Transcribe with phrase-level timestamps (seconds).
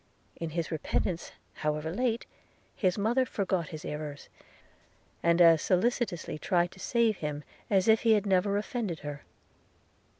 [0.37, 2.25] In his repentance, however late,
[2.75, 4.29] his mother forgot his errors,
[5.21, 9.21] and as solicitously tried to save him as if he had never offended her.